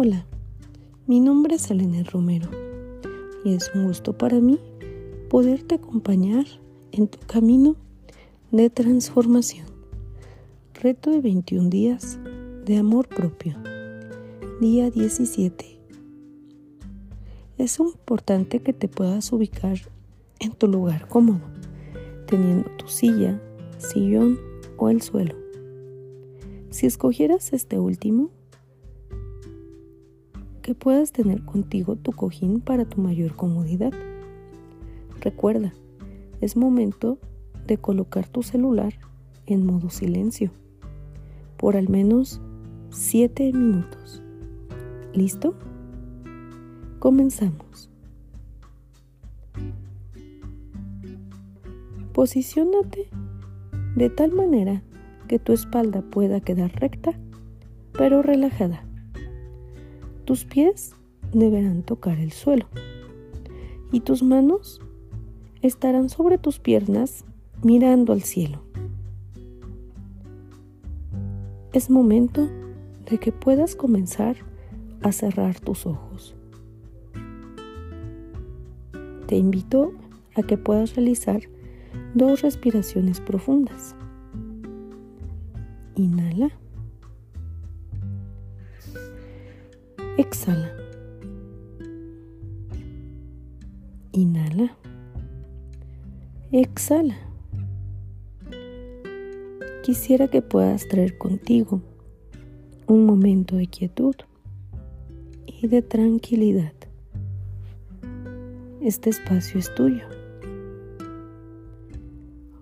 Hola, 0.00 0.24
mi 1.08 1.18
nombre 1.18 1.56
es 1.56 1.72
Elena 1.72 2.04
Romero 2.04 2.48
y 3.44 3.54
es 3.54 3.68
un 3.74 3.88
gusto 3.88 4.16
para 4.16 4.38
mí 4.38 4.60
poderte 5.28 5.74
acompañar 5.74 6.46
en 6.92 7.08
tu 7.08 7.18
camino 7.26 7.74
de 8.52 8.70
transformación. 8.70 9.66
Reto 10.72 11.10
de 11.10 11.20
21 11.20 11.68
días 11.68 12.16
de 12.64 12.76
amor 12.76 13.08
propio. 13.08 13.56
Día 14.60 14.88
17. 14.88 15.80
Es 17.58 17.80
importante 17.80 18.60
que 18.60 18.72
te 18.72 18.86
puedas 18.86 19.32
ubicar 19.32 19.78
en 20.38 20.52
tu 20.52 20.68
lugar 20.68 21.08
cómodo, 21.08 21.42
teniendo 22.28 22.70
tu 22.76 22.86
silla, 22.86 23.42
sillón 23.78 24.38
o 24.76 24.90
el 24.90 25.02
suelo. 25.02 25.34
Si 26.70 26.86
escogieras 26.86 27.52
este 27.52 27.80
último, 27.80 28.30
que 30.68 30.74
puedas 30.74 31.12
tener 31.12 31.46
contigo 31.46 31.96
tu 31.96 32.12
cojín 32.12 32.60
para 32.60 32.84
tu 32.84 33.00
mayor 33.00 33.34
comodidad. 33.34 33.90
Recuerda, 35.18 35.72
es 36.42 36.58
momento 36.58 37.16
de 37.66 37.78
colocar 37.78 38.28
tu 38.28 38.42
celular 38.42 38.92
en 39.46 39.64
modo 39.64 39.88
silencio 39.88 40.50
por 41.56 41.78
al 41.78 41.88
menos 41.88 42.42
7 42.90 43.50
minutos. 43.54 44.22
¿Listo? 45.14 45.54
Comenzamos. 46.98 47.88
Posiciónate 52.12 53.08
de 53.96 54.10
tal 54.10 54.32
manera 54.32 54.82
que 55.28 55.38
tu 55.38 55.54
espalda 55.54 56.02
pueda 56.02 56.42
quedar 56.42 56.78
recta, 56.78 57.18
pero 57.94 58.20
relajada. 58.20 58.87
Tus 60.28 60.44
pies 60.44 60.94
deberán 61.32 61.82
tocar 61.82 62.18
el 62.18 62.32
suelo 62.32 62.66
y 63.92 64.00
tus 64.00 64.22
manos 64.22 64.78
estarán 65.62 66.10
sobre 66.10 66.36
tus 66.36 66.58
piernas 66.58 67.24
mirando 67.62 68.12
al 68.12 68.20
cielo. 68.20 68.60
Es 71.72 71.88
momento 71.88 72.46
de 73.08 73.16
que 73.16 73.32
puedas 73.32 73.74
comenzar 73.74 74.36
a 75.00 75.12
cerrar 75.12 75.60
tus 75.60 75.86
ojos. 75.86 76.36
Te 79.28 79.36
invito 79.36 79.94
a 80.34 80.42
que 80.42 80.58
puedas 80.58 80.94
realizar 80.94 81.40
dos 82.12 82.42
respiraciones 82.42 83.22
profundas. 83.22 83.96
Inhala. 85.96 86.50
Exhala. 90.18 90.68
Inhala. 94.10 94.76
Exhala. 96.50 97.16
Quisiera 99.84 100.26
que 100.26 100.42
puedas 100.42 100.88
traer 100.88 101.16
contigo 101.18 101.80
un 102.88 103.06
momento 103.06 103.54
de 103.54 103.68
quietud 103.68 104.16
y 105.46 105.68
de 105.68 105.82
tranquilidad. 105.82 106.72
Este 108.80 109.10
espacio 109.10 109.60
es 109.60 109.72
tuyo. 109.76 110.04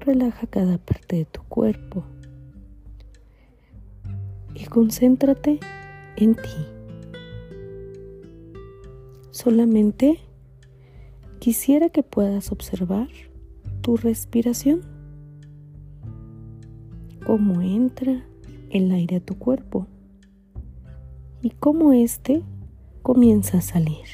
Relaja 0.00 0.46
cada 0.48 0.76
parte 0.76 1.16
de 1.16 1.24
tu 1.24 1.42
cuerpo 1.44 2.04
y 4.54 4.66
concéntrate 4.66 5.60
en 6.16 6.34
ti. 6.34 6.77
Solamente 9.38 10.18
quisiera 11.38 11.90
que 11.90 12.02
puedas 12.02 12.50
observar 12.50 13.06
tu 13.82 13.96
respiración, 13.96 14.80
cómo 17.24 17.62
entra 17.62 18.24
el 18.70 18.90
aire 18.90 19.18
a 19.18 19.20
tu 19.20 19.38
cuerpo 19.38 19.86
y 21.40 21.50
cómo 21.50 21.92
éste 21.92 22.42
comienza 23.02 23.58
a 23.58 23.60
salir. 23.60 24.08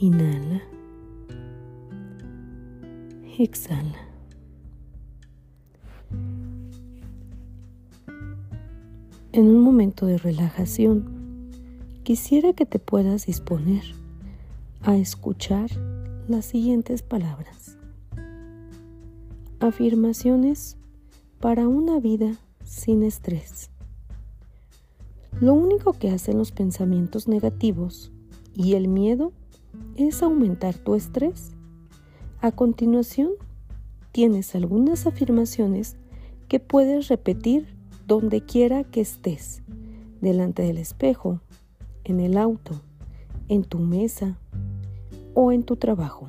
Inhala. 0.00 0.60
Exhala. 3.38 4.08
En 9.30 9.46
un 9.46 9.60
momento 9.60 10.06
de 10.06 10.18
relajación, 10.18 11.15
quisiera 12.06 12.52
que 12.52 12.66
te 12.66 12.78
puedas 12.78 13.26
disponer 13.26 13.82
a 14.82 14.94
escuchar 14.94 15.68
las 16.28 16.44
siguientes 16.44 17.02
palabras. 17.02 17.78
Afirmaciones 19.58 20.76
para 21.40 21.66
una 21.66 21.98
vida 21.98 22.36
sin 22.62 23.02
estrés. 23.02 23.70
Lo 25.40 25.54
único 25.54 25.94
que 25.94 26.10
hacen 26.10 26.38
los 26.38 26.52
pensamientos 26.52 27.26
negativos 27.26 28.12
y 28.54 28.74
el 28.74 28.86
miedo 28.86 29.32
es 29.96 30.22
aumentar 30.22 30.76
tu 30.76 30.94
estrés. 30.94 31.56
A 32.40 32.52
continuación, 32.52 33.32
tienes 34.12 34.54
algunas 34.54 35.08
afirmaciones 35.08 35.96
que 36.46 36.60
puedes 36.60 37.08
repetir 37.08 37.66
donde 38.06 38.42
quiera 38.42 38.84
que 38.84 39.00
estés, 39.00 39.64
delante 40.20 40.62
del 40.62 40.78
espejo, 40.78 41.40
en 42.06 42.20
el 42.20 42.38
auto, 42.38 42.80
en 43.48 43.64
tu 43.64 43.78
mesa 43.78 44.38
o 45.34 45.52
en 45.52 45.62
tu 45.62 45.76
trabajo. 45.76 46.28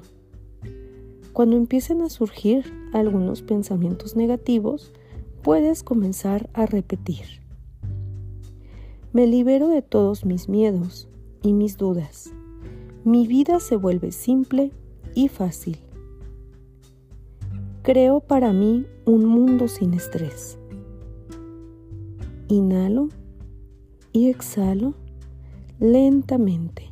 Cuando 1.33 1.55
empiecen 1.55 2.01
a 2.01 2.09
surgir 2.09 2.65
algunos 2.93 3.41
pensamientos 3.41 4.16
negativos, 4.16 4.91
puedes 5.43 5.83
comenzar 5.83 6.49
a 6.53 6.66
repetir. 6.66 7.25
Me 9.13 9.27
libero 9.27 9.67
de 9.67 9.81
todos 9.81 10.25
mis 10.25 10.49
miedos 10.49 11.07
y 11.43 11.53
mis 11.53 11.77
dudas. 11.77 12.31
Mi 13.03 13.27
vida 13.27 13.59
se 13.59 13.75
vuelve 13.75 14.11
simple 14.11 14.71
y 15.16 15.27
fácil. 15.27 15.77
Creo 17.83 18.19
para 18.19 18.51
mí 18.51 18.85
un 19.05 19.25
mundo 19.25 19.67
sin 19.67 19.93
estrés. 19.93 20.57
Inhalo 22.49 23.09
y 24.11 24.29
exhalo 24.29 24.93
lentamente, 25.79 26.91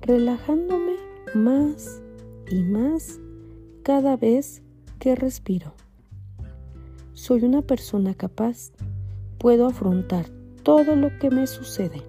relajándome 0.00 0.94
más 1.34 2.02
y 2.50 2.62
más 2.62 3.20
cada 3.82 4.16
vez 4.16 4.62
que 4.98 5.14
respiro. 5.14 5.74
Soy 7.12 7.44
una 7.44 7.62
persona 7.62 8.14
capaz, 8.14 8.72
puedo 9.38 9.66
afrontar 9.66 10.26
todo 10.62 10.96
lo 10.96 11.16
que 11.18 11.30
me 11.30 11.46
sucede. 11.46 12.02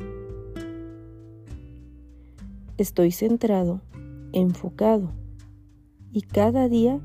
Estoy 2.77 3.11
centrado, 3.11 3.81
enfocado 4.33 5.11
y 6.11 6.21
cada 6.21 6.67
día 6.67 6.99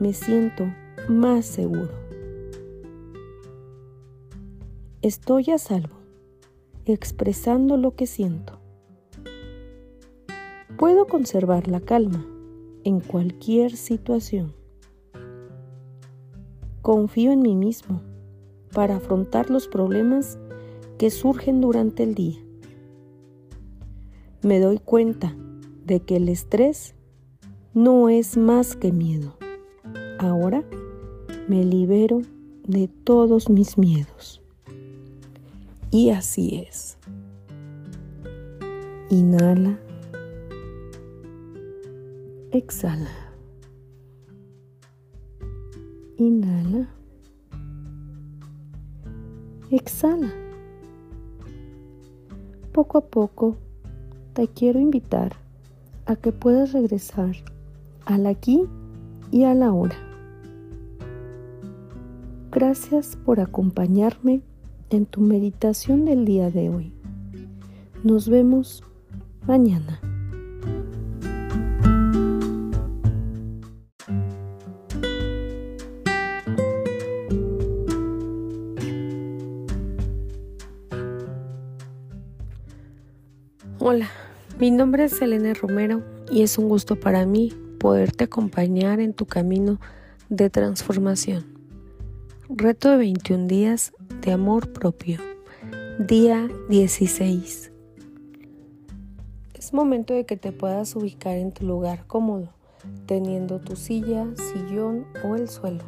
me 0.00 0.12
siento 0.12 0.66
más 1.08 1.46
seguro. 1.46 1.92
Estoy 5.00 5.50
a 5.52 5.58
salvo, 5.58 5.97
expresando 6.92 7.76
lo 7.76 7.94
que 7.94 8.06
siento. 8.06 8.58
Puedo 10.78 11.06
conservar 11.06 11.68
la 11.68 11.80
calma 11.80 12.24
en 12.84 13.00
cualquier 13.00 13.76
situación. 13.76 14.54
Confío 16.82 17.32
en 17.32 17.42
mí 17.42 17.54
mismo 17.54 18.02
para 18.72 18.96
afrontar 18.96 19.50
los 19.50 19.66
problemas 19.66 20.38
que 20.98 21.10
surgen 21.10 21.60
durante 21.60 22.02
el 22.02 22.14
día. 22.14 22.38
Me 24.42 24.60
doy 24.60 24.78
cuenta 24.78 25.36
de 25.84 26.00
que 26.00 26.16
el 26.16 26.28
estrés 26.28 26.94
no 27.74 28.08
es 28.08 28.36
más 28.36 28.76
que 28.76 28.92
miedo. 28.92 29.36
Ahora 30.18 30.64
me 31.48 31.64
libero 31.64 32.22
de 32.66 32.88
todos 32.88 33.48
mis 33.48 33.78
miedos. 33.78 34.42
Y 35.90 36.10
así 36.10 36.66
es. 36.68 36.98
Inhala. 39.08 39.78
Exhala. 42.50 43.10
Inhala. 46.18 46.88
Exhala. 49.70 50.30
Poco 52.72 52.98
a 52.98 53.00
poco 53.06 53.56
te 54.34 54.46
quiero 54.48 54.78
invitar 54.78 55.36
a 56.04 56.16
que 56.16 56.32
puedas 56.32 56.72
regresar 56.72 57.34
al 58.04 58.26
aquí 58.26 58.64
y 59.30 59.44
a 59.44 59.54
la 59.54 59.72
hora. 59.72 59.96
Gracias 62.50 63.16
por 63.16 63.40
acompañarme 63.40 64.42
en 64.90 65.06
tu 65.06 65.20
meditación 65.20 66.04
del 66.04 66.24
día 66.24 66.50
de 66.50 66.70
hoy. 66.70 66.92
Nos 68.02 68.28
vemos 68.28 68.82
mañana. 69.46 70.00
Hola, 83.80 84.10
mi 84.58 84.70
nombre 84.70 85.04
es 85.04 85.20
Elena 85.22 85.54
Romero 85.54 86.02
y 86.30 86.42
es 86.42 86.58
un 86.58 86.68
gusto 86.68 86.98
para 86.98 87.26
mí 87.26 87.52
poderte 87.78 88.24
acompañar 88.24 89.00
en 89.00 89.14
tu 89.14 89.24
camino 89.24 89.80
de 90.28 90.50
transformación. 90.50 91.57
Reto 92.50 92.90
de 92.92 92.96
21 92.96 93.46
días 93.46 93.92
de 94.22 94.32
amor 94.32 94.72
propio. 94.72 95.20
Día 95.98 96.48
16. 96.70 97.70
Es 99.52 99.74
momento 99.74 100.14
de 100.14 100.24
que 100.24 100.38
te 100.38 100.50
puedas 100.50 100.96
ubicar 100.96 101.36
en 101.36 101.52
tu 101.52 101.66
lugar 101.66 102.06
cómodo, 102.06 102.54
teniendo 103.04 103.60
tu 103.60 103.76
silla, 103.76 104.26
sillón 104.34 105.04
o 105.22 105.36
el 105.36 105.50
suelo. 105.50 105.84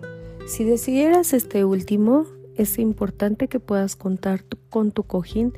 Si 0.46 0.64
decidieras 0.64 1.32
este 1.32 1.64
último, 1.64 2.26
es 2.56 2.78
importante 2.78 3.48
que 3.48 3.58
puedas 3.58 3.96
contar 3.96 4.44
con 4.68 4.92
tu 4.92 5.04
cojín 5.04 5.54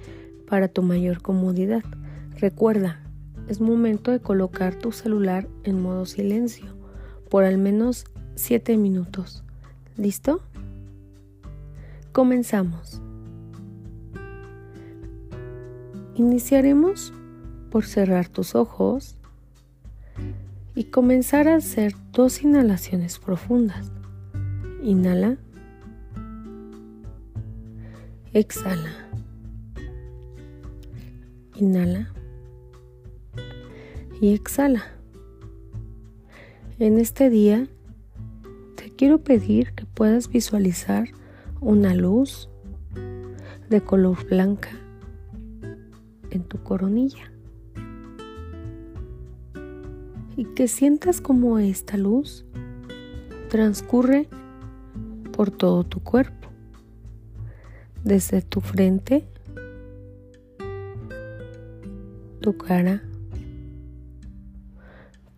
para 0.47 0.69
tu 0.69 0.83
mayor 0.83 1.21
comodidad. 1.21 1.83
Recuerda, 2.39 3.03
es 3.49 3.61
momento 3.61 4.13
de 4.13 4.21
colocar 4.21 4.77
tu 4.77 4.93
celular 4.93 5.49
en 5.65 5.83
modo 5.83 6.07
silencio 6.07 6.67
por 7.29 7.43
al 7.43 7.59
menos 7.59 8.05
7 8.37 8.77
minutos. 8.77 9.43
¿Listo? 9.97 10.43
Comenzamos. 12.13 13.01
Iniciaremos 16.15 17.13
por 17.71 17.87
cerrar 17.87 18.29
tus 18.29 18.55
ojos 18.55 19.17
y 20.75 20.85
comenzar 20.85 21.49
a 21.49 21.57
hacer 21.57 21.95
dos 22.13 22.43
inhalaciones 22.43 23.19
profundas. 23.19 23.91
Inhala. 24.83 25.39
Exhala. 28.35 28.93
Inhala 31.57 32.13
y 34.21 34.35
exhala. 34.35 34.85
En 36.79 36.99
este 36.99 37.29
día 37.31 37.67
te 38.77 38.91
quiero 38.91 39.23
pedir 39.23 39.73
que 39.73 39.85
puedas 39.85 40.29
visualizar 40.29 41.09
una 41.63 41.95
luz 41.95 42.49
de 43.71 43.81
color 43.81 44.27
blanca 44.29 44.71
en 46.31 46.43
tu 46.43 46.61
coronilla. 46.63 47.31
Y 50.37 50.45
que 50.57 50.67
sientas 50.67 51.21
como 51.21 51.59
esta 51.61 51.97
luz 51.97 52.45
transcurre 53.49 54.29
por 55.33 55.53
todo 55.53 55.85
tu 55.85 56.01
cuerpo, 56.01 56.49
desde 58.03 58.43
tu 58.43 58.61
frente, 58.61 59.25
tu 62.41 62.57
cara, 62.57 63.05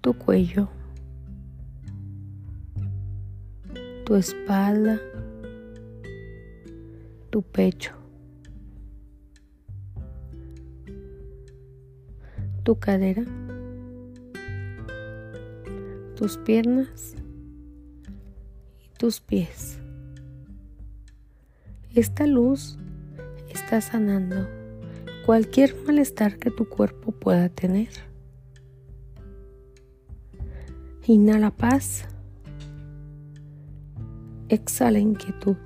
tu 0.00 0.14
cuello, 0.14 0.68
tu 4.06 4.14
espalda, 4.14 4.98
tu 7.34 7.42
pecho, 7.42 7.90
tu 12.62 12.78
cadera, 12.78 13.24
tus 16.14 16.38
piernas 16.38 17.16
y 18.84 18.96
tus 18.96 19.20
pies. 19.20 19.80
Esta 21.96 22.28
luz 22.28 22.78
está 23.52 23.80
sanando 23.80 24.48
cualquier 25.26 25.74
malestar 25.84 26.38
que 26.38 26.52
tu 26.52 26.68
cuerpo 26.68 27.10
pueda 27.10 27.48
tener. 27.48 27.88
Inhala 31.04 31.50
paz. 31.50 32.04
Exhala 34.48 35.00
inquietud. 35.00 35.56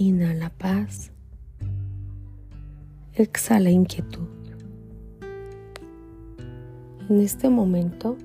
Inhala 0.00 0.50
paz. 0.50 1.10
Exhala 3.14 3.68
inquietud. 3.68 4.28
En 7.10 7.20
este 7.20 7.48
momento 7.50 8.16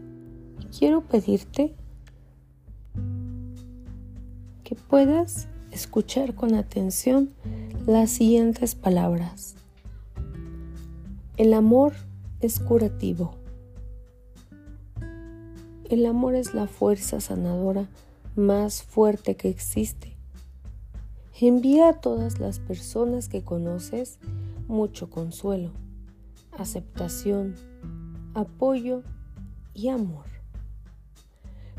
quiero 0.78 1.02
pedirte 1.02 1.74
que 4.64 4.76
puedas 4.76 5.48
escuchar 5.72 6.36
con 6.36 6.54
atención 6.54 7.32
las 7.88 8.12
siguientes 8.12 8.76
palabras. 8.76 9.56
El 11.38 11.56
amor 11.56 11.94
es 12.40 12.60
curativo. 12.60 13.34
El 15.90 16.06
amor 16.06 16.36
es 16.36 16.54
la 16.54 16.68
fuerza 16.68 17.20
sanadora 17.20 17.88
más 18.36 18.84
fuerte 18.84 19.36
que 19.36 19.50
existe. 19.50 20.13
Envía 21.46 21.90
a 21.90 21.94
todas 22.00 22.40
las 22.40 22.60
personas 22.60 23.28
que 23.28 23.44
conoces 23.44 24.18
mucho 24.70 25.10
consuelo, 25.10 25.72
aceptación, 26.58 27.56
apoyo 28.34 29.04
y 29.74 29.90
amor. 29.90 30.24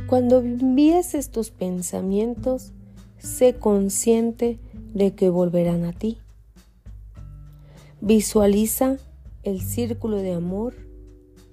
Cuando 0.07 0.41
envíes 0.41 1.15
estos 1.15 1.51
pensamientos, 1.51 2.75
sé 3.17 3.55
consciente 3.55 4.59
de 4.93 5.15
que 5.15 5.31
volverán 5.31 5.87
a 5.87 5.95
ti. 5.95 6.19
Visualiza 8.03 8.99
el 9.45 9.63
círculo 9.63 10.19
de 10.19 10.35
amor 10.35 10.75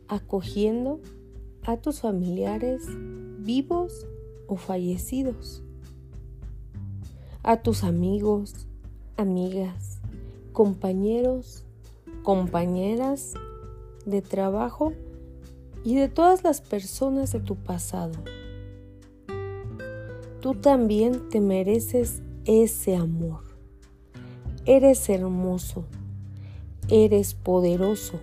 acogiendo 0.10 1.00
a 1.64 1.78
tus 1.78 2.02
familiares 2.02 2.82
vivos 3.40 4.06
o 4.48 4.58
fallecidos, 4.58 5.64
a 7.44 7.62
tus 7.62 7.84
amigos, 7.84 8.68
amigas, 9.18 10.00
compañeros, 10.54 11.66
compañeras 12.24 13.34
de 14.06 14.22
trabajo 14.22 14.94
y 15.84 15.96
de 15.96 16.10
todas 16.10 16.44
las 16.44 16.62
personas 16.62 17.32
de 17.32 17.40
tu 17.40 17.56
pasado. 17.56 18.20
Tú 20.40 20.56
también 20.56 21.30
te 21.30 21.40
mereces 21.40 22.22
ese 22.46 22.96
amor. 22.96 23.44
Eres 24.66 25.10
hermoso 25.10 25.86
eres 26.92 27.34
poderoso. 27.34 28.20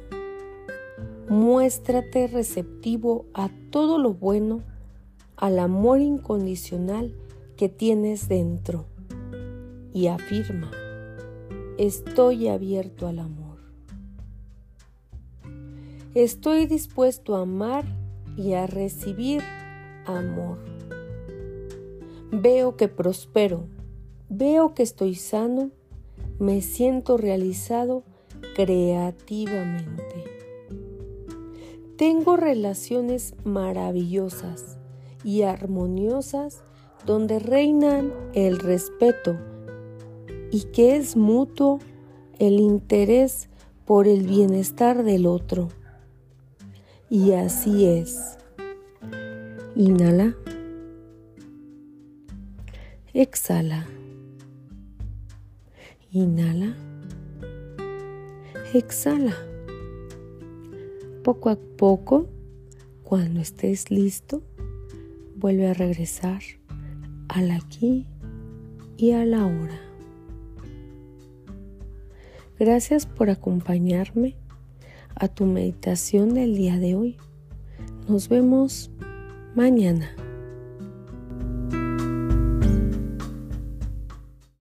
Muéstrate 1.29 2.27
receptivo 2.27 3.25
a 3.33 3.51
todo 3.71 3.99
lo 3.99 4.13
bueno, 4.13 4.61
al 5.37 5.59
amor 5.59 6.01
incondicional 6.01 7.15
que 7.57 7.69
tienes 7.69 8.29
dentro 8.29 8.85
y 9.99 10.07
afirma, 10.07 10.71
estoy 11.77 12.47
abierto 12.47 13.09
al 13.09 13.19
amor. 13.19 13.59
Estoy 16.15 16.67
dispuesto 16.67 17.35
a 17.35 17.41
amar 17.41 17.85
y 18.37 18.53
a 18.53 18.69
recibir 18.69 19.43
amor. 20.07 20.59
Veo 22.31 22.77
que 22.77 22.87
prospero, 22.87 23.67
veo 24.29 24.73
que 24.73 24.85
estoy 24.85 25.17
sano, 25.17 25.73
me 26.39 26.63
siento 26.63 27.17
realizado 27.17 28.05
creativamente. 28.55 30.25
Tengo 31.97 32.37
relaciones 32.37 33.35
maravillosas 33.43 34.79
y 35.25 35.43
armoniosas 35.43 36.63
donde 37.05 37.41
reinan 37.41 38.13
el 38.35 38.61
respeto 38.61 39.37
y 40.51 40.65
que 40.73 40.97
es 40.97 41.17
mutuo 41.17 41.79
el 42.39 42.61
interés 42.61 43.49
por 43.85 44.07
el 44.07 44.27
bienestar 44.27 45.03
del 45.03 45.27
otro. 45.27 45.69
Y 47.11 47.33
así 47.33 47.87
es. 47.87 48.39
Inhala. 49.75 50.37
Exhala. 53.15 53.87
Inhala 56.11 56.77
exhala. 58.75 59.35
Poco 61.23 61.51
a 61.51 61.57
poco, 61.57 62.29
cuando 63.03 63.41
estés 63.41 63.91
listo, 63.91 64.43
vuelve 65.37 65.69
a 65.69 65.75
regresar 65.75 66.43
al 67.29 67.51
aquí, 67.51 68.07
y 68.97 69.13
a 69.13 69.25
la 69.25 69.47
hora. 69.47 69.88
Gracias 72.59 73.07
por 73.07 73.31
acompañarme 73.31 74.37
a 75.15 75.29
tu 75.29 75.47
meditación 75.47 76.35
del 76.35 76.57
día 76.57 76.77
de 76.79 76.97
hoy. 76.97 77.17
Nos 78.09 78.29
vemos 78.29 78.91
mañana. 79.55 80.11